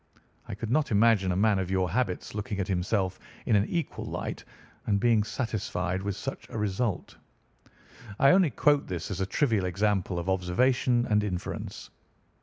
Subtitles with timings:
[0.47, 4.03] I could not imagine a man of your habits looking at himself in an equal
[4.05, 4.43] light
[4.87, 7.17] and being satisfied with such a result.
[8.17, 11.91] I only quote this as a trivial example of observation and inference.